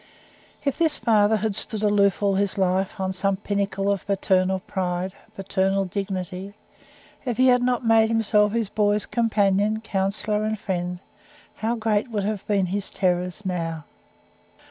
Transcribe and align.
If 0.63 0.79
this 0.79 0.97
father 0.97 1.35
had 1.35 1.53
stood 1.53 1.83
aloof 1.83 2.23
all 2.23 2.33
his 2.33 2.57
life, 2.57 2.99
on 2.99 3.13
some 3.13 3.37
pinnacle 3.37 3.91
of 3.91 4.07
paternal 4.07 4.57
"pride," 4.61 5.13
paternal 5.35 5.85
"dignity" 5.85 6.55
if 7.23 7.37
he 7.37 7.49
had 7.49 7.61
not 7.61 7.85
made 7.85 8.09
himself 8.09 8.53
his 8.53 8.67
boys' 8.67 9.05
companion, 9.05 9.79
counsellor, 9.81 10.43
and 10.43 10.57
friend, 10.57 10.97
how 11.57 11.75
great 11.75 12.09
would 12.09 12.23
have 12.23 12.47
been 12.47 12.65
his 12.65 12.89
terrors 12.89 13.45
now! 13.45 13.83